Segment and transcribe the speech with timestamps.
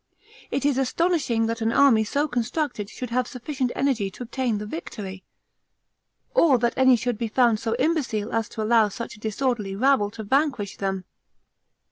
[0.49, 4.65] It is astonishing, that an army so constructed should have sufficient energy to obtain the
[4.65, 5.23] victory,
[6.33, 10.09] or that any should be found so imbecile as to allow such a disorderly rabble
[10.09, 11.05] to vanquish them.